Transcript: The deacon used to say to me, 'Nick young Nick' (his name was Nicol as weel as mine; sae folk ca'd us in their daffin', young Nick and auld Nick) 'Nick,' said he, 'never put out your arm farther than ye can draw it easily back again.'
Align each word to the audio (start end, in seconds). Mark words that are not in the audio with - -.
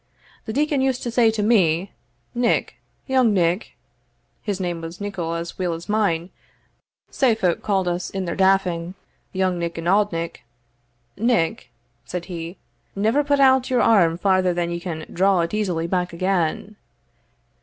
The 0.45 0.53
deacon 0.53 0.81
used 0.81 1.03
to 1.03 1.11
say 1.11 1.29
to 1.29 1.43
me, 1.43 1.91
'Nick 2.33 2.77
young 3.05 3.35
Nick' 3.35 3.77
(his 4.41 4.59
name 4.59 4.81
was 4.81 4.99
Nicol 4.99 5.35
as 5.35 5.59
weel 5.59 5.73
as 5.73 5.87
mine; 5.87 6.31
sae 7.11 7.35
folk 7.35 7.61
ca'd 7.61 7.87
us 7.87 8.09
in 8.09 8.25
their 8.25 8.35
daffin', 8.35 8.95
young 9.31 9.59
Nick 9.59 9.77
and 9.77 9.87
auld 9.87 10.11
Nick) 10.11 10.43
'Nick,' 11.17 11.69
said 12.03 12.25
he, 12.25 12.57
'never 12.95 13.23
put 13.23 13.39
out 13.39 13.69
your 13.69 13.81
arm 13.83 14.17
farther 14.17 14.55
than 14.55 14.71
ye 14.71 14.79
can 14.79 15.05
draw 15.13 15.41
it 15.41 15.53
easily 15.53 15.85
back 15.85 16.13
again.' 16.13 16.77